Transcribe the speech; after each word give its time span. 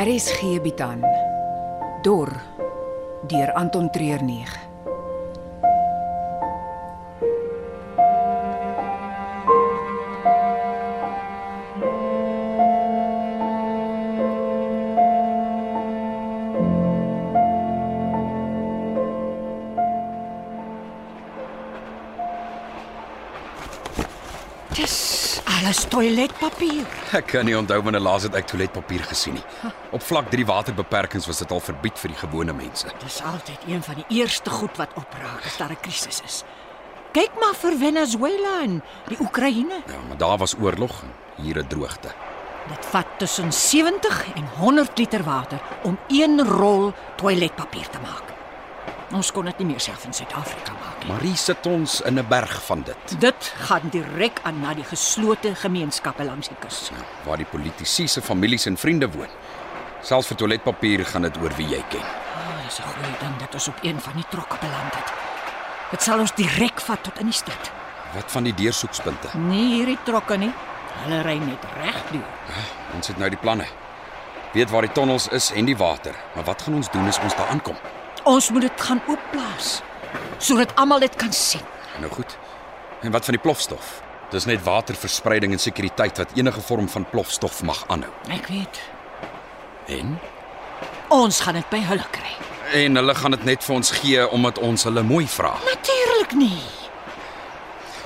RSG 0.00 0.62
bied 0.64 0.80
aan 0.80 1.02
Dor 2.00 2.32
deur 3.28 3.52
Anton 3.52 3.90
Treurnig. 3.92 4.69
Dis 25.70 25.84
alles 25.84 25.92
toiletpapier. 25.92 26.86
Ek 27.14 27.28
kan 27.30 27.46
nie 27.46 27.54
onthou 27.54 27.76
wanneer 27.86 28.02
laas 28.02 28.24
het 28.26 28.34
ek 28.34 28.48
toiletpapier 28.50 29.04
gesien 29.06 29.36
nie. 29.36 29.70
Op 29.94 30.02
vlak 30.02 30.26
3 30.32 30.42
waterbeperkings 30.48 31.28
was 31.30 31.38
dit 31.38 31.52
al 31.54 31.60
verbied 31.62 32.00
vir 32.02 32.10
die 32.10 32.18
gewone 32.18 32.54
mense. 32.58 32.90
Dis 33.04 33.20
altyd 33.22 33.68
een 33.68 33.84
van 33.86 34.00
die 34.00 34.18
eerste 34.18 34.50
goed 34.50 34.80
wat 34.80 34.96
opraak 34.98 35.46
as 35.46 35.60
daar 35.60 35.70
'n 35.70 35.78
krisis 35.78 36.18
is. 36.26 36.42
Kyk 37.12 37.38
maar 37.38 37.54
vir 37.54 37.78
Venezuela 37.78 38.62
en 38.62 38.82
die 39.06 39.20
Oekraïne. 39.20 39.78
Ja, 39.86 40.00
maar 40.08 40.18
daar 40.18 40.38
was 40.38 40.56
oorlog 40.58 41.02
en 41.02 41.44
hier 41.44 41.62
'n 41.62 41.68
droogte. 41.68 42.10
Dit 42.68 42.86
vat 42.90 43.06
tussen 43.18 43.52
70 43.52 44.26
en 44.34 44.48
100 44.58 44.98
liter 44.98 45.22
water 45.22 45.60
om 45.82 45.98
een 46.08 46.42
rol 46.48 46.92
toiletpapier 47.16 47.88
te 47.88 47.98
maak. 48.02 48.29
Ons 49.10 49.32
kon 49.34 49.44
dit 49.48 49.58
nie 49.58 49.72
meer 49.72 49.82
self 49.82 50.04
in 50.06 50.12
Suid-Afrika 50.14 50.72
maak 50.78 51.02
nie. 51.02 51.08
Maar 51.10 51.24
hier 51.26 51.38
sit 51.40 51.66
ons 51.66 52.00
in 52.06 52.18
'n 52.18 52.26
berg 52.28 52.52
van 52.66 52.82
dit. 52.82 53.20
Dit 53.20 53.52
gaan 53.66 53.88
direk 53.90 54.40
aan 54.42 54.60
na 54.60 54.74
die 54.74 54.84
geslote 54.84 55.54
gemeenskappe 55.54 56.24
langs 56.24 56.48
die 56.48 56.56
kus. 56.60 56.90
Ja, 56.90 57.02
waar 57.24 57.36
die 57.36 57.46
politici 57.46 58.06
se 58.08 58.22
families 58.22 58.66
en 58.66 58.76
vriende 58.76 59.10
woon. 59.10 59.28
Selfs 60.02 60.26
vir 60.28 60.36
toiletpapier 60.36 61.04
gaan 61.04 61.22
dit 61.22 61.36
oor 61.42 61.50
wie 61.56 61.66
jy 61.66 61.84
ken. 61.88 62.00
Ah, 62.00 62.64
dis 62.64 62.78
'n 62.78 62.82
goeie 62.82 63.18
ding 63.20 63.36
dat 63.38 63.54
ons 63.54 63.68
op 63.68 63.78
een 63.82 64.00
van 64.00 64.12
die 64.14 64.26
trokke 64.30 64.56
beland 64.60 64.94
het. 64.94 65.12
Dit 65.90 66.02
sal 66.02 66.18
ons 66.20 66.32
direk 66.34 66.80
vat 66.80 67.02
tot 67.02 67.18
in 67.18 67.26
die 67.26 67.34
stad. 67.34 67.70
Wat 68.14 68.30
van 68.30 68.42
die 68.42 68.54
deursoekspunte? 68.54 69.28
Nie 69.34 69.74
hierdie 69.74 69.98
trokke 70.04 70.36
nie. 70.36 70.52
Hulle 71.04 71.22
ry 71.22 71.38
net 71.38 71.64
regdeur. 71.82 72.26
Ons 72.94 73.06
het 73.08 73.18
nou 73.18 73.28
die 73.30 73.38
planne. 73.38 73.66
Weet 74.52 74.70
waar 74.70 74.82
die 74.82 74.92
tonnels 74.92 75.28
is 75.28 75.50
en 75.50 75.64
die 75.64 75.76
water. 75.76 76.14
Maar 76.34 76.44
wat 76.44 76.62
gaan 76.62 76.74
ons 76.74 76.90
doen 76.90 77.06
as 77.08 77.18
ons 77.18 77.36
daar 77.36 77.48
aankom? 77.48 77.76
Ons 78.30 78.50
moet 78.54 78.62
dit 78.68 78.84
gaan 78.86 79.00
oopblaas 79.10 79.80
sodat 80.40 80.70
almal 80.80 81.02
dit 81.04 81.16
kan 81.20 81.32
sien. 81.36 81.60
Nou 82.00 82.08
goed. 82.12 82.32
En 83.04 83.12
wat 83.12 83.24
van 83.28 83.34
die 83.36 83.42
plofstof? 83.42 83.98
Dis 84.32 84.46
net 84.48 84.62
waterverspreiding 84.64 85.52
en 85.52 85.60
sekuriteit 85.60 86.16
wat 86.22 86.32
enige 86.38 86.60
vorm 86.64 86.88
van 86.88 87.04
plofstof 87.10 87.62
mag 87.66 87.82
aanhou. 87.92 88.12
Ek 88.32 88.46
weet. 88.48 88.80
En 89.92 90.16
Ons 91.10 91.40
gaan 91.42 91.56
dit 91.58 91.66
by 91.72 91.80
hulle 91.90 92.06
kry. 92.14 92.32
en 92.72 92.94
hulle 92.96 93.14
gaan 93.18 93.30
dit 93.34 93.44
net 93.44 93.64
vir 93.66 93.74
ons 93.74 93.90
gee 93.98 94.26
omdat 94.30 94.58
ons 94.62 94.84
hulle 94.86 95.02
mooi 95.02 95.26
vra. 95.28 95.50
Natuurlik 95.66 96.32
nie. 96.38 96.60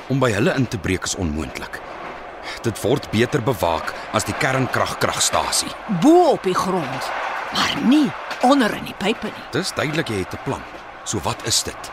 Om 0.08 0.18
by 0.22 0.30
hulle 0.32 0.54
in 0.56 0.66
te 0.68 0.78
breek 0.78 1.04
is 1.04 1.14
onmoontlik. 1.20 1.80
Dit 2.64 2.80
word 2.82 3.10
beter 3.12 3.42
bewaak 3.44 3.92
as 4.16 4.24
die 4.24 4.34
kernkragkragstasie. 4.40 5.68
Bo 6.00 6.30
op 6.32 6.42
die 6.48 6.54
grond, 6.56 7.10
maar 7.52 7.76
nie 7.84 8.08
onder 8.42 8.74
in 8.74 8.84
die 8.84 8.94
pype 8.98 9.26
nie. 9.26 9.44
Dis 9.50 9.72
duidelik 9.74 10.08
jy 10.08 10.18
het 10.18 10.32
'n 10.34 10.42
plan. 10.44 10.62
So 11.04 11.18
wat 11.20 11.46
is 11.46 11.62
dit? 11.62 11.90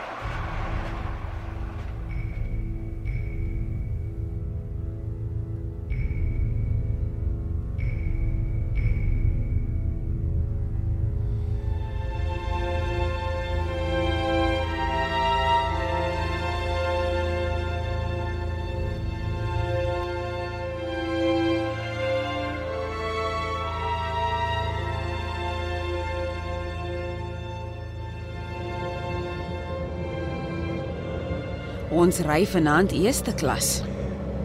Ons 32.02 32.18
ry 32.26 32.40
vanaand 32.50 32.90
eerste 32.98 33.30
klas. 33.38 33.76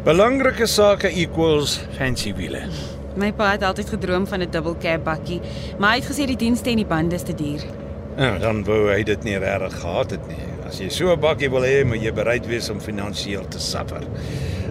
Belangrike 0.06 0.68
sake 0.70 1.10
equals 1.10 1.80
fancy 1.96 2.30
wiele. 2.38 2.60
My 3.18 3.32
pa 3.34 3.48
het 3.56 3.64
altyd 3.66 3.96
gedroom 3.96 4.28
van 4.30 4.44
'n 4.44 4.52
double 4.52 4.76
cab 4.78 5.04
bakkie, 5.04 5.42
maar 5.80 5.96
hy 5.96 6.02
het 6.02 6.10
gesê 6.12 6.28
die 6.28 6.38
dienste 6.38 6.70
en 6.70 6.78
die 6.78 6.86
bande 6.86 7.16
is 7.16 7.24
te 7.24 7.34
duur. 7.34 7.64
Nou, 8.18 8.38
dan 8.40 8.64
wou 8.64 8.92
hy 8.94 9.04
dit 9.04 9.24
nie 9.24 9.38
regtig 9.38 9.80
gehad 9.80 10.12
het 10.12 10.28
nie. 10.28 10.44
As 10.68 10.80
jy 10.80 10.90
so 10.90 11.12
'n 11.12 11.20
bakkie 11.20 11.50
wil 11.50 11.64
hê, 11.64 11.84
moet 11.86 12.02
jy 12.02 12.14
bereid 12.14 12.46
wees 12.46 12.70
om 12.70 12.80
finansiëel 12.80 13.48
te 13.48 13.60
suffer. 13.60 14.04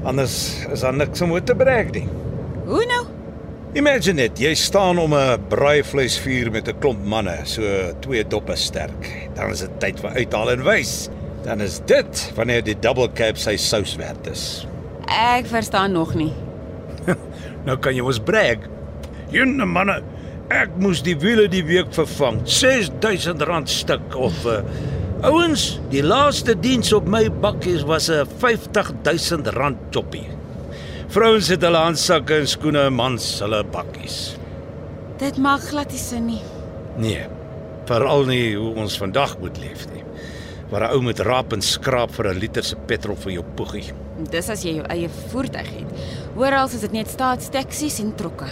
Anders 0.04 0.66
is 0.72 0.80
daar 0.80 0.94
niks 0.94 1.20
om 1.20 1.32
oor 1.32 1.42
te 1.42 1.54
brag 1.54 1.90
nie. 1.90 2.08
Hoe 2.66 2.84
nou? 2.86 3.06
Imagine 3.74 4.22
net, 4.22 4.38
jy 4.38 4.54
staan 4.54 4.98
om 4.98 5.12
'n 5.14 5.40
braaivleisvuur 5.48 6.50
met 6.50 6.68
'n 6.68 6.78
klomp 6.78 7.04
manne, 7.04 7.40
so 7.44 7.62
twee 8.00 8.24
doppe 8.24 8.56
sterk. 8.56 9.28
Dan 9.34 9.50
is 9.50 9.60
dit 9.60 9.80
tyd 9.80 10.00
vir 10.00 10.10
uithaal 10.10 10.50
en 10.50 10.62
wys. 10.62 11.08
Dan 11.46 11.60
is 11.62 11.78
dit 11.86 12.32
wanneer 12.34 12.64
die 12.66 12.74
double 12.82 13.06
cab 13.14 13.38
sy 13.38 13.54
sous 13.60 13.94
werd 14.00 14.26
is. 14.26 14.66
Ek 15.06 15.46
verstaan 15.46 15.94
nog 15.94 16.16
nie. 16.18 16.32
Nou 17.66 17.74
kan 17.82 17.96
jy 17.96 18.02
ons 18.06 18.20
brag. 18.22 18.62
Jenne 19.34 19.66
manne, 19.66 19.96
ek 20.54 20.76
moes 20.78 21.00
die 21.02 21.16
wiele 21.18 21.48
die 21.50 21.64
week 21.66 21.88
vervang. 21.94 22.38
R6000 22.46 23.70
stuk 23.70 24.14
of 24.14 24.38
uh, 24.46 24.60
ouens, 25.26 25.80
die 25.90 26.02
laaste 26.02 26.54
diens 26.62 26.92
op 26.94 27.08
my 27.10 27.24
bakkies 27.42 27.82
was 27.90 28.06
'n 28.10 28.22
R50000 28.38 29.50
choppie. 29.90 30.28
Vrouens 31.10 31.50
het 31.50 31.62
hulle 31.66 31.82
handsakke 31.82 32.38
en 32.38 32.46
skoene, 32.46 32.86
mans 32.90 33.26
hulle 33.42 33.64
bakkies. 33.74 34.36
Dit 35.18 35.38
maak 35.38 35.66
glad 35.70 35.90
nie 35.90 35.98
sin 35.98 36.26
nie. 36.26 36.42
Nee, 36.98 37.26
veral 37.86 38.26
nie 38.30 38.54
hoe 38.54 38.74
ons 38.74 38.98
vandag 38.98 39.38
moet 39.42 39.58
leef 39.58 39.86
nie. 39.94 40.04
Waar 40.70 40.82
'n 40.88 40.92
ou 40.96 41.00
moet 41.02 41.18
raap 41.18 41.52
en 41.52 41.60
skraap 41.62 42.10
vir 42.10 42.26
'n 42.34 42.38
liter 42.38 42.64
se 42.64 42.76
petrol 42.76 43.16
vir 43.16 43.32
jou 43.32 43.44
poegie. 43.54 43.92
Dis 44.30 44.48
as 44.50 44.62
jy 44.64 44.74
jou 44.76 44.84
eie 44.88 45.08
voertuig 45.08 45.68
het. 45.68 45.90
Oral 46.36 46.66
is 46.66 46.80
dit 46.80 46.92
net 46.92 47.08
staatstaksies 47.08 47.98
en 48.00 48.14
trokke. 48.14 48.46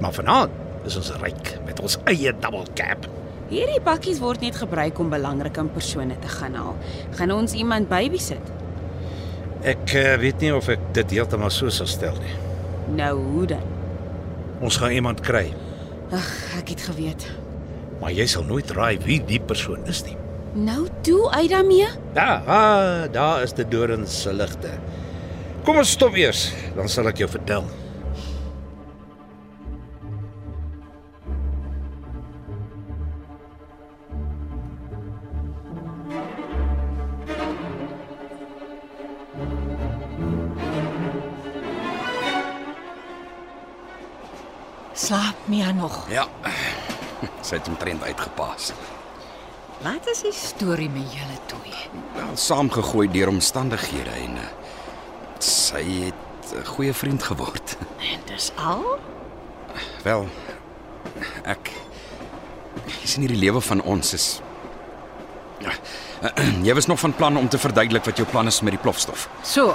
Maar 0.00 0.12
vanaand 0.12 0.50
is 0.86 0.96
ons 0.96 1.12
ryk 1.20 1.58
met 1.66 1.80
ons 1.80 1.98
eie 2.06 2.32
double 2.40 2.64
cab. 2.74 3.06
Hierdie 3.50 3.80
bakkies 3.84 4.18
word 4.18 4.40
net 4.40 4.56
gebruik 4.56 4.98
om 4.98 5.10
belangrike 5.10 5.64
persone 5.64 6.18
te 6.18 6.28
gaan 6.28 6.54
haal. 6.54 6.76
Gaan 7.18 7.30
ons 7.30 7.52
iemand 7.52 7.88
babysit? 7.88 8.40
Ek 9.62 9.92
uh, 9.94 10.16
weet 10.18 10.40
nie 10.40 10.50
of 10.54 10.68
ek 10.68 10.80
dit 10.92 11.10
heeltemal 11.10 11.50
so 11.50 11.68
sal 11.70 11.86
stel 11.86 12.14
nie. 12.18 12.34
Nou 12.96 13.18
hoe 13.18 13.46
dan? 13.46 13.62
Ons 14.60 14.76
gaan 14.76 14.90
iemand 14.90 15.20
kry, 15.20 15.52
Ag, 16.12 16.58
ek 16.58 16.68
het 16.68 16.80
geweet. 16.80 17.26
maar 18.00 18.10
jy 18.10 18.26
sal 18.26 18.42
nooit 18.42 18.70
raai 18.70 18.98
wie 19.04 19.20
die 19.24 19.40
persoon 19.40 19.86
is 19.86 20.04
nie. 20.04 20.16
Nou 20.52 20.88
toe 21.00 21.30
uit 21.30 21.48
daarmee. 21.48 21.86
Ja, 22.14 22.42
ah, 22.46 23.12
daar 23.12 23.42
is 23.42 23.52
die 23.52 23.68
dorings 23.68 24.22
se 24.22 24.32
ligte. 24.32 24.70
Kom 25.64 25.76
ons 25.76 25.90
stop 25.90 26.14
eers, 26.14 26.50
dan 26.76 26.88
sal 26.88 27.08
ek 27.08 27.22
jou 27.22 27.28
vertel. 27.30 27.64
Slaap 44.92 45.48
Mia 45.48 45.72
nog. 45.72 46.04
Ja. 46.12 46.28
Sy 47.46 47.56
het 47.56 47.68
omtrent 47.72 48.02
uitgepas. 48.04 48.74
Wat 49.82 50.06
is 50.06 50.22
die 50.22 50.32
storie 50.32 50.90
met 50.90 51.12
julle 51.12 51.38
twee? 51.46 52.02
Wel 52.14 52.36
saamgegooi 52.36 53.08
deur 53.10 53.28
omstandighede 53.28 54.10
en 54.10 54.36
uh, 54.36 54.46
sy 55.42 55.82
het 56.04 56.54
'n 56.54 56.64
goeie 56.66 56.94
vriend 56.94 57.22
geword. 57.22 57.76
En 58.12 58.20
dis 58.26 58.52
al? 58.56 58.98
Wel 60.02 60.28
ek 61.44 61.70
jy 63.00 63.06
sien 63.06 63.24
hierdie 63.26 63.40
lewe 63.40 63.60
van 63.60 63.82
ons 63.82 64.12
is 64.12 64.40
Jy 66.66 66.74
was 66.74 66.86
nog 66.86 67.00
van 67.00 67.14
plan 67.14 67.36
om 67.36 67.48
te 67.48 67.58
verduidelik 67.58 68.04
wat 68.04 68.16
jou 68.16 68.28
plan 68.28 68.46
is 68.46 68.60
met 68.60 68.72
die 68.72 68.82
plofstof. 68.82 69.28
So. 69.42 69.74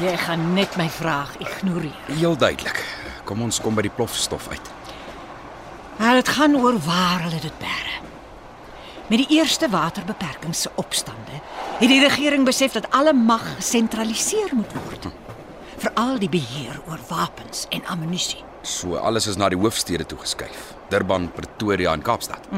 Jy 0.00 0.16
gaan 0.16 0.52
net 0.52 0.76
my 0.76 0.88
vraag 0.88 1.36
ignoreer. 1.40 1.96
Heel 2.06 2.36
duidelik. 2.36 2.84
Kom 3.24 3.42
ons 3.42 3.60
kom 3.60 3.74
by 3.74 3.86
die 3.86 3.92
plofstof 3.92 4.48
uit. 4.48 4.72
Maar 5.96 6.20
dit 6.20 6.28
gaan 6.28 6.56
oor 6.56 6.76
waar 6.84 7.22
hulle 7.24 7.40
dit 7.40 7.58
bære. 7.58 7.87
Met 9.08 9.18
die 9.18 9.38
eerste 9.38 9.68
waterbeperkings 9.72 10.60
se 10.60 10.70
opstande 10.74 11.40
het 11.78 11.88
die 11.88 12.00
regering 12.00 12.44
besef 12.44 12.72
dat 12.72 12.90
alle 12.90 13.12
mag 13.12 13.54
gesentraliseer 13.56 14.50
moet 14.52 14.72
word. 14.72 15.08
veral 15.78 16.18
die 16.18 16.28
beheer 16.28 16.80
oor 16.88 16.98
wapens 17.08 17.66
en 17.70 17.84
ammunisie. 17.86 18.42
So 18.62 18.96
alles 18.96 19.26
is 19.30 19.36
na 19.38 19.48
die 19.48 19.58
hoofstede 19.58 20.06
toe 20.06 20.18
geskuif. 20.18 20.74
Durban, 20.90 21.30
Pretoria 21.32 21.92
en 21.92 22.02
Kaapstad. 22.02 22.48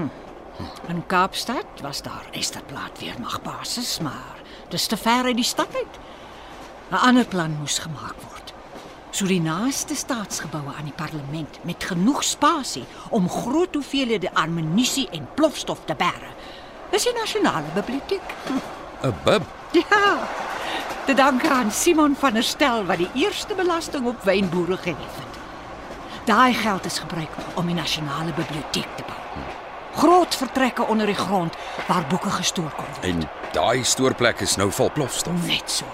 In 0.89 1.03
Kaapstad 1.07 1.83
was 1.85 2.03
daar 2.03 2.27
Esterplaat 2.33 2.99
weermagbasis, 2.99 3.99
maar 4.01 4.41
dis 4.69 4.87
te 4.87 4.97
ver 4.97 5.25
uit 5.25 5.37
die 5.37 5.45
stad 5.45 5.69
uit. 5.75 5.99
'n 6.91 6.95
Ander 6.95 7.25
plan 7.25 7.57
moes 7.61 7.79
gemaak 7.79 8.17
word. 8.29 8.40
So 9.11 9.27
die 9.27 9.41
naaste 9.43 9.97
staatsgeboue 9.99 10.71
aan 10.79 10.87
die 10.87 10.95
parlement 10.95 11.59
met 11.67 11.85
genoeg 11.85 12.23
spasie 12.25 12.85
om 13.11 13.27
groot 13.31 13.75
hoeveelhede 13.75 14.31
ammunisie 14.39 15.09
en 15.11 15.27
plofstof 15.35 15.83
te 15.85 15.97
bære. 15.99 16.31
Dis 16.91 17.09
die 17.09 17.15
nasionale 17.19 17.67
biblioteek. 17.75 18.37
'n 19.03 19.15
Bib. 19.25 19.43
Ja. 19.73 20.29
Te 21.07 21.15
danke 21.15 21.49
aan 21.49 21.73
Simon 21.73 22.15
van 22.17 22.35
der 22.35 22.43
Stel 22.43 22.85
wat 22.85 22.99
die 22.99 23.11
eerste 23.15 23.55
belasting 23.55 24.07
op 24.07 24.23
wynboere 24.23 24.77
gehef 24.77 25.17
het. 25.19 25.39
Daai 26.25 26.55
geld 26.55 26.85
is 26.85 26.99
gebruik 26.99 27.31
om 27.55 27.67
die 27.67 27.75
nasionale 27.75 28.33
biblioteek 28.33 28.89
te 28.97 29.03
bou. 29.07 29.19
Groot 29.95 30.35
vertrekke 30.35 30.87
onder 30.87 31.07
die 31.07 31.15
grond 31.15 31.57
waar 31.89 32.07
boeke 32.07 32.31
gestoor 32.31 32.71
kon 32.77 32.85
word. 32.85 33.05
En 33.05 33.29
daai 33.53 33.85
stoorplek 33.85 34.41
is 34.41 34.57
nou 34.57 34.71
vol 34.71 34.91
plofstof. 34.91 35.47
Net 35.47 35.71
so. 35.71 35.85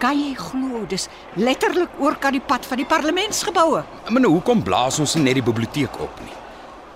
Kan 0.00 0.16
jy 0.16 0.30
glo 0.32 0.86
dis 0.88 1.10
letterlik 1.36 1.98
oor 2.00 2.14
kan 2.16 2.32
die 2.32 2.40
pad 2.40 2.64
van 2.64 2.80
die 2.80 2.88
parlementsgeboue. 2.88 3.82
Maar 4.08 4.22
nou 4.24 4.30
hoekom 4.38 4.62
blaas 4.64 4.96
ons 5.02 5.12
nie 5.18 5.26
net 5.26 5.36
die 5.36 5.44
biblioteek 5.44 5.98
op 6.00 6.20
nie? 6.24 6.36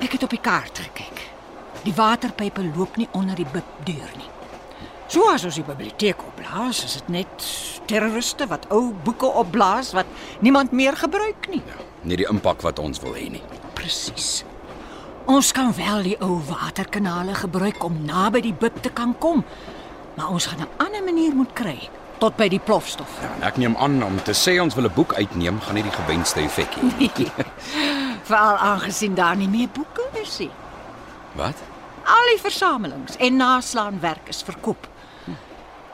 Ek 0.06 0.14
het 0.16 0.22
op 0.24 0.32
die 0.32 0.40
kaart 0.40 0.78
gekyk. 0.86 1.18
Die 1.84 1.92
waterpype 1.92 2.64
loop 2.70 2.96
nie 2.96 3.08
onder 3.12 3.36
die 3.36 3.48
bib 3.52 3.66
deur 3.84 4.14
nie. 4.16 4.30
So 5.12 5.28
as 5.28 5.44
ons 5.44 5.58
die 5.60 5.66
biblioteek 5.66 6.22
opblaas, 6.24 6.80
is 6.86 6.94
dit 6.96 7.10
net 7.12 7.48
terroriste 7.90 8.46
wat 8.48 8.64
ou 8.72 8.94
boeke 9.04 9.28
opblaas 9.28 9.92
wat 9.92 10.08
niemand 10.40 10.72
meer 10.72 10.96
gebruik 10.96 11.50
nie. 11.52 11.60
Nie 12.08 12.16
die 12.22 12.28
impak 12.30 12.64
wat 12.64 12.80
ons 12.80 13.02
wil 13.04 13.12
hê 13.18 13.26
nie. 13.34 13.42
Presies. 13.76 14.46
Ons 15.28 15.52
kan 15.56 15.74
wel 15.76 16.08
die 16.08 16.16
ou 16.24 16.38
waterkanale 16.48 17.36
gebruik 17.36 17.84
om 17.84 18.00
naby 18.08 18.40
die 18.48 18.56
bib 18.56 18.80
te 18.80 18.88
kan 18.88 19.12
kom, 19.20 19.44
maar 20.16 20.32
ons 20.32 20.48
gaan 20.48 20.64
'n 20.64 20.72
ander 20.80 21.04
manier 21.04 21.36
moet 21.36 21.52
kry 21.52 21.78
tot 22.18 22.36
by 22.36 22.48
die 22.48 22.60
plofstof. 22.60 23.18
Ek 23.40 23.56
neem 23.56 23.76
aan 23.76 24.02
om 24.02 24.16
te 24.22 24.32
sê 24.32 24.60
ons 24.62 24.74
wil 24.74 24.84
'n 24.84 24.94
boek 24.94 25.14
uitneem, 25.14 25.60
gaan 25.60 25.74
nie 25.74 25.82
die 25.82 25.98
gewenste 25.98 26.40
effek 26.40 26.74
hê 26.74 26.82
nie. 26.98 27.10
Veral 28.28 28.56
aangesien 28.56 29.14
daar 29.14 29.36
nie 29.36 29.48
meer 29.48 29.68
boeke 29.68 30.08
is 30.22 30.38
nie. 30.38 30.50
Wat? 31.32 31.56
Al 32.04 32.26
die 32.30 32.40
versamelings 32.40 33.16
en 33.16 33.36
naslaanwerk 33.36 34.28
is 34.28 34.42
verkoop. 34.42 34.88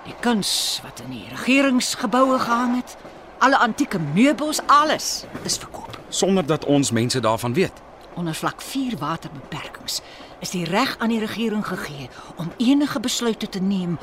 Die 0.05 0.15
kuns 0.21 0.81
wat 0.83 1.01
in 1.05 1.11
die 1.11 1.27
regeringsgeboue 1.31 2.39
gehang 2.39 2.77
het, 2.77 2.97
alle 3.39 3.59
antieke 3.59 3.99
meubels, 3.99 4.61
alles 4.67 5.25
is 5.43 5.59
verkoop. 5.59 5.99
Sonder 6.09 6.47
dat 6.47 6.65
ons 6.65 6.91
mense 6.91 7.21
daarvan 7.21 7.53
weet. 7.53 7.73
Onder 8.15 8.35
vlak 8.35 8.61
4 8.61 8.99
waterbeperkings 8.99 10.01
is 10.41 10.51
die 10.51 10.65
reg 10.65 10.97
aan 10.99 11.09
die 11.09 11.21
regering 11.21 11.67
gegee 11.67 12.09
om 12.37 12.53
enige 12.57 13.01
besluite 13.01 13.49
te 13.49 13.61
neem 13.61 13.99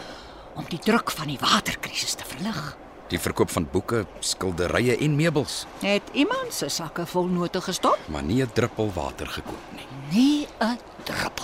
om 0.58 0.66
die 0.70 0.80
druk 0.80 1.12
van 1.12 1.28
die 1.28 1.38
waterkrisis 1.40 2.14
te 2.14 2.24
verlig. 2.26 2.78
Die 3.08 3.20
verkoop 3.20 3.50
van 3.50 3.68
boeke, 3.72 4.06
skilderye 4.20 4.98
en 4.98 5.16
meubels, 5.16 5.66
Het 5.80 6.02
iemand 6.12 6.54
se 6.54 6.68
sakke 6.70 7.06
vol 7.06 7.26
note 7.28 7.62
gestop? 7.62 7.98
maar 8.08 8.24
nie 8.24 8.42
'n 8.44 8.50
druppel 8.54 8.92
water 8.94 9.28
gekoop 9.28 9.64
nie. 9.76 9.86
Nie 10.12 10.48
'n 10.60 10.78
druppel 11.04 11.37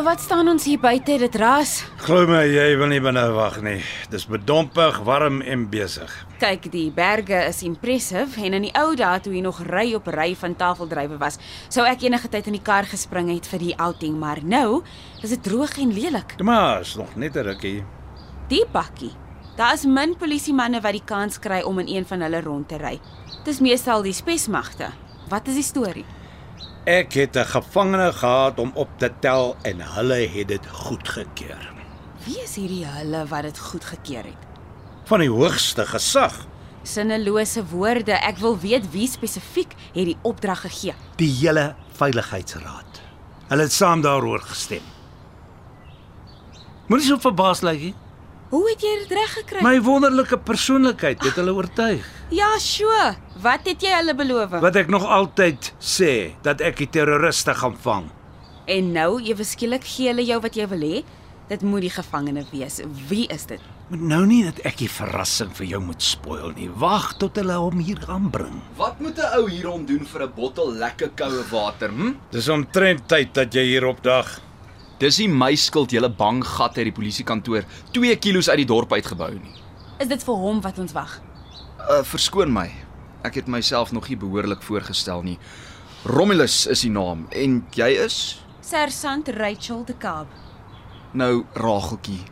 Vir 0.00 0.06
wat 0.08 0.22
staan 0.24 0.48
ons 0.48 0.64
hier 0.64 0.80
buite? 0.80 1.12
Dit 1.20 1.34
raas. 1.36 1.82
Glo 2.00 2.22
my, 2.24 2.38
jy 2.48 2.70
wil 2.80 2.88
nie 2.88 3.02
binne 3.04 3.20
wag 3.36 3.58
nie. 3.60 3.82
Dis 4.08 4.22
bedompig, 4.24 4.96
warm 5.04 5.42
en 5.44 5.66
besig. 5.68 6.08
Kyk, 6.40 6.70
die 6.72 6.86
berge 6.96 7.36
is 7.50 7.58
impressive 7.66 8.40
en 8.40 8.56
in 8.56 8.64
die 8.64 8.70
ou 8.80 8.94
dae 8.96 9.18
toe 9.20 9.34
hier 9.34 9.44
nog 9.44 9.58
ry 9.68 9.90
op 9.98 10.08
ry 10.08 10.30
van 10.40 10.54
tafeldrywe 10.56 11.18
was, 11.20 11.36
sou 11.68 11.84
ek 11.84 12.06
enige 12.06 12.30
tyd 12.32 12.48
in 12.48 12.56
die 12.56 12.62
kar 12.64 12.88
gespring 12.88 13.28
het 13.28 13.44
vir 13.52 13.60
die 13.60 13.74
outing, 13.76 14.14
maar 14.16 14.40
nou 14.40 14.80
is 15.20 15.34
dit 15.34 15.42
droog 15.44 15.76
en 15.84 15.92
lelik. 15.92 16.32
Maar 16.40 16.80
is 16.80 16.94
nog 16.96 17.12
net 17.20 17.36
'n 17.36 17.44
rukkie. 17.50 17.84
Die 18.48 18.64
bakkie. 18.72 19.12
Daar 19.58 19.74
is 19.74 19.84
min 19.84 20.16
polisiemanne 20.16 20.80
wat 20.80 20.96
die 20.96 21.04
kans 21.04 21.38
kry 21.38 21.60
om 21.60 21.78
in 21.78 21.88
een 21.88 22.06
van 22.06 22.22
hulle 22.22 22.40
rond 22.40 22.68
te 22.68 22.78
ry. 22.78 22.98
Dis 23.44 23.60
meestal 23.60 24.02
die 24.02 24.16
spesmagte. 24.16 24.92
Wat 25.28 25.46
is 25.46 25.54
die 25.54 25.62
storie? 25.62 26.06
Ek 26.86 27.12
het 27.12 27.36
'n 27.36 27.44
gevangene 27.44 28.12
gehad 28.12 28.58
om 28.58 28.70
op 28.74 28.88
te 28.98 29.10
tel 29.20 29.56
en 29.62 29.80
hulle 29.80 30.28
het 30.28 30.48
dit 30.48 30.66
goedgekeur. 30.66 31.72
Wie 32.24 32.40
is 32.42 32.54
hierdie 32.56 32.86
hulle 32.86 33.26
wat 33.26 33.42
dit 33.42 33.58
goedgekeur 33.58 34.24
het? 34.24 34.42
Van 35.04 35.20
die 35.20 35.30
hoogste 35.30 35.86
gesag, 35.86 36.46
Sinnelose 36.82 37.64
woorde. 37.66 38.12
Ek 38.12 38.38
wil 38.38 38.58
weet 38.58 38.90
wie 38.90 39.08
spesifiek 39.08 39.74
het 39.92 40.04
die 40.04 40.16
opdrag 40.22 40.60
gegee. 40.60 40.94
die 41.16 41.30
hele 41.32 41.74
veiligheidsraad. 41.92 43.00
Hulle 43.48 43.62
het 43.62 43.72
saam 43.72 44.00
daaroor 44.02 44.40
gestem. 44.40 44.80
Moenie 46.88 47.06
so 47.06 47.16
verbaas 47.18 47.60
lyk 47.60 47.80
nie. 47.80 47.94
Hoe 48.50 48.68
het 48.70 48.80
jy 48.80 48.98
dit 48.98 49.10
reg 49.18 49.32
gekry? 49.32 49.62
My 49.62 49.80
wonderlike 49.82 50.38
persoonlikheid 50.38 51.22
het 51.22 51.34
hulle 51.34 51.52
oortuig. 51.54 52.06
Ja, 52.30 52.58
sure. 52.58 53.14
Wat 53.40 53.64
het 53.64 53.80
jy 53.80 53.92
hulle 53.94 54.12
beloof? 54.16 54.58
Wat 54.60 54.76
ek 54.76 54.90
nog 54.92 55.04
altyd 55.06 55.70
sê, 55.80 56.34
dat 56.44 56.60
ek 56.60 56.82
die 56.82 56.88
terroriste 56.92 57.54
gaan 57.56 57.76
vang. 57.80 58.10
En 58.68 58.90
nou, 58.92 59.20
ewe 59.24 59.44
skielik 59.48 59.86
gee 59.86 60.10
hulle 60.10 60.26
jou 60.28 60.36
wat 60.44 60.58
jy 60.58 60.66
wil 60.68 60.82
hê? 60.84 60.98
Dit 61.48 61.62
moet 61.64 61.86
die 61.86 61.92
gevangene 61.94 62.42
wees. 62.50 62.78
Wie 63.08 63.24
is 63.32 63.46
dit? 63.48 63.62
Moet 63.90 64.02
nou 64.12 64.20
nie 64.28 64.42
dat 64.44 64.60
ek 64.68 64.76
die 64.82 64.90
verrassing 64.92 65.54
vir 65.56 65.66
jou 65.72 65.80
moet 65.82 66.04
spoil 66.04 66.52
nie. 66.58 66.68
Wag 66.82 67.14
tot 67.22 67.40
hulle 67.40 67.56
hom 67.58 67.80
hier 67.82 68.02
aanbring. 68.12 68.60
Wat 68.78 69.00
moet 69.00 69.18
'n 69.18 69.32
ou 69.38 69.48
hier 69.48 69.70
om 69.70 69.86
doen 69.86 70.04
vir 70.04 70.22
'n 70.26 70.32
bottel 70.36 70.70
lekker 70.72 71.10
koue 71.16 71.42
water, 71.50 71.88
hm? 71.88 72.14
Dis 72.30 72.48
omtrent 72.48 73.08
tyd 73.08 73.32
dat 73.34 73.54
jy 73.54 73.64
hier 73.64 73.86
opdag. 73.86 74.38
Dis 74.98 75.18
nie 75.18 75.28
my 75.28 75.54
skuld 75.54 75.90
julle 75.90 76.10
bang 76.10 76.44
gat 76.44 76.76
uit 76.76 76.84
die 76.84 76.92
polisiekantoor 76.92 77.64
2 77.92 78.16
kilos 78.16 78.48
uit 78.48 78.58
die 78.58 78.66
dorp 78.66 78.92
uitgebou 78.92 79.32
nie. 79.32 79.54
Is 79.98 80.08
dit 80.08 80.22
vir 80.22 80.34
hom 80.34 80.60
wat 80.60 80.78
ons 80.78 80.92
wag? 80.92 81.20
Uh 81.88 82.02
verskoon 82.04 82.52
my. 82.52 82.70
Ek 83.22 83.34
het 83.36 83.48
myself 83.52 83.92
nog 83.92 84.08
nie 84.08 84.16
behoorlik 84.16 84.62
voorgestel 84.64 85.22
nie. 85.22 85.38
Romulus 86.08 86.64
is 86.72 86.80
die 86.86 86.92
naam 86.92 87.26
en 87.36 87.58
jy 87.76 87.90
is? 88.00 88.40
Sersant 88.64 89.28
Rachel 89.36 89.84
de 89.84 89.96
Kaap. 90.00 90.30
Nou 91.12 91.44
Rageltjie. 91.52 92.22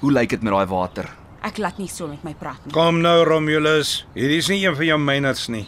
Hoe 0.00 0.12
lyk 0.12 0.30
dit 0.32 0.46
met 0.46 0.54
daai 0.54 0.70
water? 0.70 1.10
Ek 1.44 1.60
laat 1.60 1.76
nie 1.78 1.90
so 1.92 2.08
met 2.08 2.24
my 2.24 2.32
praat 2.38 2.64
nie. 2.64 2.72
Kom 2.72 3.02
nou 3.04 3.26
Romulus, 3.28 4.06
hierdie 4.14 4.40
is 4.40 4.48
nie 4.48 4.62
een 4.62 4.76
van 4.78 4.88
jou 4.88 4.98
myners 5.02 5.48
nie. 5.52 5.66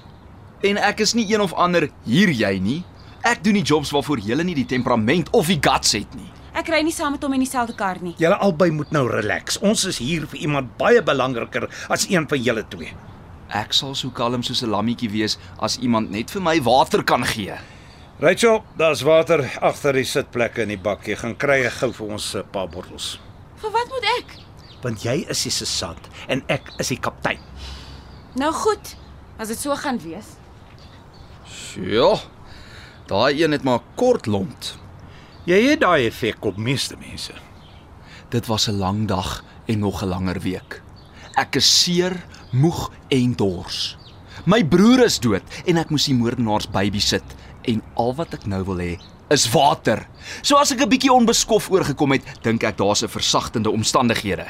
En 0.64 0.80
ek 0.80 1.04
is 1.04 1.12
nie 1.18 1.26
een 1.28 1.44
of 1.44 1.52
ander 1.52 1.90
hier 2.08 2.32
jy 2.32 2.54
nie. 2.62 2.80
Ek 3.20 3.44
doen 3.44 3.58
die 3.60 3.66
jobs 3.66 3.92
waarvoor 3.92 4.24
jy 4.24 4.40
nie 4.40 4.56
die 4.56 4.68
temperament 4.68 5.28
of 5.36 5.52
die 5.52 5.60
guts 5.60 5.92
het 5.98 6.16
nie. 6.16 6.30
Ek 6.56 6.72
ry 6.72 6.80
nie 6.82 6.92
saam 6.92 7.12
met 7.14 7.22
hom 7.22 7.36
in 7.36 7.44
dieselfde 7.44 7.76
kar 7.76 8.00
nie. 8.00 8.14
Julle 8.18 8.40
albei 8.40 8.70
moet 8.72 8.90
nou 8.96 9.04
relax. 9.12 9.60
Ons 9.60 9.84
is 9.84 10.00
hier 10.00 10.24
vir 10.26 10.40
iemand 10.40 10.72
baie 10.80 11.02
belangriker 11.04 11.68
as 11.88 12.08
een 12.08 12.24
van 12.28 12.40
julle 12.42 12.64
twee. 12.72 12.96
Ek 13.50 13.72
sal 13.72 13.94
so 13.94 14.10
kalm 14.10 14.42
soos 14.42 14.62
'n 14.62 14.70
lammetjie 14.70 15.10
wees 15.10 15.38
as 15.58 15.78
iemand 15.78 16.10
net 16.10 16.30
vir 16.30 16.42
my 16.42 16.60
water 16.62 17.02
kan 17.02 17.24
gee. 17.24 17.54
Rachel, 18.20 18.62
daar's 18.76 19.02
water 19.02 19.40
agter 19.60 19.92
die 19.92 20.04
sitplekke 20.04 20.62
in 20.62 20.68
die 20.68 20.78
bak. 20.78 21.06
Jy 21.06 21.16
gaan 21.16 21.36
kry 21.36 21.62
gou 21.70 21.92
vir 21.92 22.06
ons 22.06 22.34
'n 22.36 22.44
paar 22.52 22.68
bottels. 22.68 23.18
Vir 23.56 23.70
wat 23.70 23.88
moet 23.88 24.04
ek? 24.18 24.36
Want 24.82 25.02
jy 25.02 25.26
is 25.28 25.42
die 25.42 25.50
sergeant 25.50 26.08
en 26.28 26.42
ek 26.48 26.70
is 26.78 26.88
die 26.88 26.98
kaptein. 26.98 27.38
Nou 28.34 28.52
goed, 28.52 28.96
as 29.38 29.48
dit 29.48 29.58
so 29.58 29.74
gaan 29.74 29.98
wees. 29.98 30.36
Ja. 31.76 32.18
Daai 33.06 33.42
een 33.42 33.52
het 33.52 33.64
maar 33.64 33.80
kort 33.96 34.26
lont. 34.26 34.78
Jy 35.44 35.70
het 35.70 35.80
daai 35.80 36.06
effek 36.06 36.44
op 36.44 36.56
meeste 36.56 36.96
mense. 37.00 37.32
Dit 38.30 38.46
was 38.46 38.68
'n 38.68 38.78
lang 38.78 39.08
dag 39.08 39.42
en 39.66 39.78
nog 39.78 40.02
'n 40.02 40.08
langer 40.08 40.40
week. 40.40 40.82
Ek 41.36 41.56
is 41.56 41.82
seer, 41.82 42.24
moeg 42.50 42.90
en 43.08 43.34
dors. 43.34 43.96
My 44.44 44.64
broer 44.64 45.04
is 45.04 45.18
dood 45.20 45.42
en 45.66 45.80
ek 45.80 45.90
moes 45.90 46.06
die 46.08 46.16
moordenaars 46.16 46.70
babysit 46.72 47.36
en 47.68 47.82
al 48.00 48.14
wat 48.16 48.34
ek 48.34 48.46
nou 48.50 48.62
wil 48.64 48.80
hê 48.80 48.94
is 49.30 49.46
water. 49.52 50.06
So 50.42 50.56
as 50.56 50.72
ek 50.72 50.80
'n 50.82 50.90
bietjie 50.90 51.12
onbeskof 51.12 51.70
oorgekom 51.70 52.12
het, 52.12 52.24
dink 52.42 52.64
ek 52.64 52.78
daar's 52.78 53.02
'n 53.02 53.08
versagtende 53.08 53.70
omstandighede. 53.70 54.46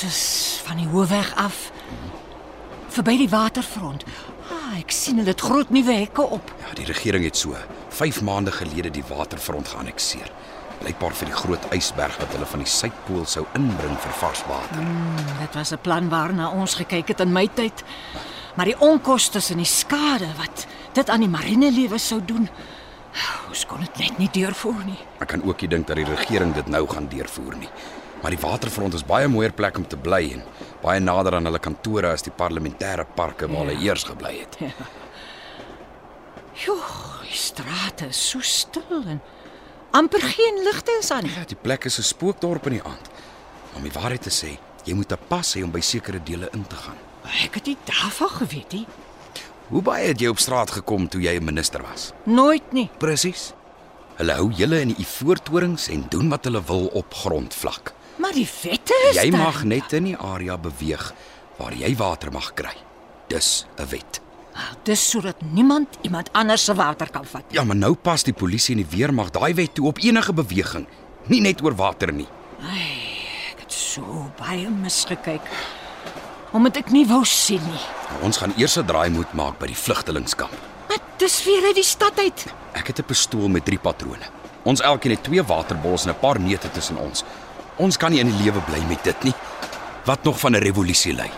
Ons 0.00 0.16
is 0.16 0.60
van 0.64 0.78
die 0.80 0.86
hoofweg 0.88 1.28
af 1.36 1.56
verby 2.88 3.18
die 3.20 3.28
waterfront. 3.28 4.06
Ah, 4.48 4.78
ek 4.78 4.94
sien 4.96 5.20
hulle 5.20 5.34
het 5.34 5.44
groot 5.44 5.68
nuwe 5.68 5.92
hekke 5.92 6.24
op. 6.24 6.54
Ja, 6.62 6.70
die 6.78 6.86
regering 6.88 7.26
het 7.26 7.36
so 7.36 7.52
5 7.98 8.22
maande 8.24 8.54
gelede 8.54 8.88
die 8.94 9.04
waterfront 9.10 9.68
geannekseer. 9.68 10.32
Blykbaar 10.78 11.12
vir 11.20 11.28
die 11.28 11.36
groot 11.42 11.68
ysberg 11.76 12.16
wat 12.16 12.32
hulle 12.32 12.48
van 12.48 12.64
die 12.64 12.72
suidpool 12.78 13.28
sou 13.28 13.44
inbring 13.60 14.00
vir 14.00 14.16
vars 14.22 14.40
water. 14.48 14.88
Dit 15.42 15.60
was 15.60 15.74
'n 15.76 15.82
plan 15.84 16.08
waarna 16.08 16.48
ons 16.48 16.80
gekyk 16.80 17.08
het 17.12 17.20
in 17.20 17.32
my 17.32 17.46
tyd. 17.54 17.84
Maar 18.56 18.72
die 18.72 18.80
onkoste 18.80 19.44
en 19.50 19.56
die 19.56 19.68
skade 19.68 20.32
wat 20.40 20.66
dit 20.92 21.10
aan 21.10 21.20
die 21.20 21.28
marinelewe 21.28 21.98
sou 21.98 22.24
doen, 22.24 22.48
ons 23.48 23.66
kon 23.66 23.80
dit 23.80 23.98
net 23.98 24.18
nie 24.18 24.30
deurvoer 24.32 24.84
nie. 24.84 24.98
Ek 25.18 25.28
kan 25.28 25.42
ook 25.44 25.60
nie 25.60 25.68
dink 25.68 25.86
dat 25.86 25.96
die 25.96 26.08
regering 26.08 26.54
dit 26.54 26.68
nou 26.68 26.88
gaan 26.88 27.08
deurvoer 27.08 27.56
nie. 27.56 27.68
Maar 28.22 28.34
die 28.34 28.40
waterfront 28.40 28.94
is 28.94 29.04
baie 29.06 29.28
mooier 29.28 29.52
plek 29.52 29.78
om 29.80 29.86
te 29.88 29.96
bly 29.96 30.32
en 30.34 30.42
baie 30.82 31.00
nader 31.00 31.34
aan 31.34 31.48
hulle 31.48 31.58
kantore 31.58 32.12
as 32.12 32.22
die 32.22 32.32
parlementêre 32.36 33.06
parke 33.16 33.48
waar 33.48 33.64
hulle 33.64 33.80
eers 33.80 34.04
gebly 34.04 34.34
het. 34.40 34.58
Joh, 36.60 37.22
die 37.24 37.38
strate 37.38 38.10
is 38.12 38.20
so 38.30 38.44
stil 38.44 39.06
en 39.06 39.20
amper 39.96 40.20
geen 40.20 40.60
ligte 40.66 40.92
is 41.00 41.10
aan 41.10 41.24
nie. 41.24 41.32
Ja, 41.32 41.44
die 41.48 41.56
plek 41.56 41.84
is 41.84 41.98
'n 41.98 42.02
spookdorp 42.02 42.66
in 42.66 42.72
die 42.72 42.82
aand. 42.84 43.08
Om 43.74 43.82
die 43.82 43.92
waarheid 43.92 44.22
te 44.22 44.30
sê, 44.30 44.58
jy 44.84 44.94
moet 44.94 45.12
'n 45.12 45.18
pas 45.28 45.54
hê 45.54 45.62
om 45.64 45.70
by 45.70 45.80
sekere 45.80 46.22
dele 46.22 46.48
in 46.52 46.66
te 46.66 46.76
gaan. 46.76 46.98
Ek 47.44 47.54
het 47.54 47.66
nie 47.66 47.76
daarvan 47.84 48.28
geweet 48.28 48.72
nie. 48.72 48.86
Hoe 49.68 49.82
baie 49.82 50.06
het 50.06 50.20
jy 50.20 50.28
op 50.28 50.38
straat 50.38 50.70
gekom 50.70 51.08
toe 51.08 51.20
jy 51.20 51.36
'n 51.38 51.44
minister 51.44 51.82
was? 51.82 52.12
Nooit 52.24 52.72
nie. 52.72 52.90
Presies. 52.98 53.52
Hulle 54.16 54.32
hou 54.32 54.50
julle 54.52 54.80
in 54.80 54.88
die 54.88 55.06
voortorings 55.06 55.88
en 55.88 56.06
doen 56.08 56.28
wat 56.28 56.44
hulle 56.44 56.62
wil 56.64 56.86
op 56.86 57.14
grondvlak. 57.14 57.92
Maar 58.20 58.32
die 58.36 58.48
wette 58.62 58.94
is 59.10 59.16
Jy 59.16 59.30
daar. 59.30 59.40
mag 59.40 59.62
net 59.64 59.92
in 59.96 60.04
die 60.10 60.16
area 60.16 60.58
beweeg 60.58 61.12
waar 61.60 61.72
jy 61.76 61.94
water 61.96 62.32
mag 62.32 62.52
kry. 62.54 62.74
Dis 63.28 63.66
'n 63.78 63.86
wet. 63.88 64.20
Ah, 64.54 64.60
Dis 64.84 65.10
sodat 65.10 65.36
niemand 65.52 65.88
iemand 66.02 66.28
anders 66.32 66.64
se 66.64 66.74
water 66.74 67.10
kan 67.10 67.24
vat. 67.24 67.42
Ja, 67.50 67.64
maar 67.64 67.76
nou 67.76 67.94
pas 67.94 68.22
die 68.22 68.32
polisie 68.32 68.76
en 68.76 68.82
die 68.86 68.96
weermag 68.98 69.30
daai 69.30 69.54
wet 69.54 69.74
toe 69.74 69.86
op 69.86 69.98
enige 69.98 70.32
beweging, 70.32 70.86
nie 71.26 71.40
net 71.40 71.62
oor 71.62 71.74
water 71.74 72.12
nie. 72.12 72.26
Ek 73.52 73.60
het 73.60 73.72
so 73.72 74.30
baie 74.38 74.68
misgekyk. 74.68 75.40
Omdat 76.52 76.76
ek 76.76 76.90
nie 76.90 77.06
wou 77.06 77.24
sien 77.24 77.62
nie. 77.62 77.80
Ons 78.22 78.36
gaan 78.36 78.52
eers 78.56 78.76
'n 78.76 78.84
draai 78.86 79.10
moet 79.10 79.32
maak 79.34 79.58
by 79.58 79.66
die 79.66 79.76
vlugtelingkamp. 79.76 80.50
Maar 80.88 80.98
dis 81.16 81.44
weer 81.44 81.64
uit 81.66 81.74
die 81.74 81.84
stad 81.84 82.18
uit. 82.18 82.46
Ek 82.74 82.86
het 82.86 82.98
'n 82.98 83.04
pistool 83.04 83.48
met 83.48 83.64
3 83.64 83.78
patrone. 83.78 84.26
Ons 84.64 84.80
elkeen 84.80 85.12
het 85.12 85.22
twee 85.24 85.42
waterbols 85.42 86.04
en 86.06 86.10
'n 86.10 86.18
paar 86.20 86.40
neute 86.40 86.70
tussen 86.70 86.96
ons. 86.96 87.24
Ons 87.80 87.96
kan 87.96 88.12
nie 88.12 88.20
in 88.20 88.28
die 88.28 88.42
lewe 88.44 88.60
bly 88.68 88.82
met 88.90 89.00
dit 89.08 89.22
nie. 89.30 89.34
Wat 90.04 90.24
nog 90.24 90.38
van 90.40 90.52
'n 90.52 90.62
revolusie 90.62 91.14
lei? 91.14 91.30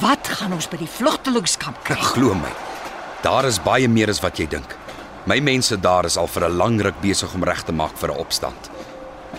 Wat 0.00 0.28
gaan 0.28 0.52
ons 0.52 0.68
by 0.68 0.76
die 0.76 0.88
vlugtelingkamp 0.88 1.84
kry? 1.84 1.96
Glo 1.96 2.34
my. 2.34 2.52
Daar 3.22 3.44
is 3.44 3.62
baie 3.62 3.88
meer 3.88 4.08
as 4.08 4.20
wat 4.20 4.38
jy 4.38 4.46
dink. 4.48 4.76
My 5.26 5.38
mense 5.40 5.80
daar 5.80 6.04
is 6.04 6.16
al 6.16 6.26
vir 6.26 6.48
'n 6.48 6.56
lang 6.56 6.80
ruk 6.80 7.00
besig 7.00 7.34
om 7.34 7.44
reg 7.44 7.62
te 7.62 7.72
maak 7.72 7.98
vir 7.98 8.10
'n 8.10 8.18
opstand. 8.18 8.70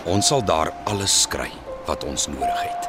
Ons 0.04 0.26
sal 0.26 0.44
daar 0.44 0.72
alles 0.84 1.26
kry 1.28 1.50
wat 1.86 2.04
ons 2.04 2.26
nodig 2.26 2.62
het. 2.62 2.88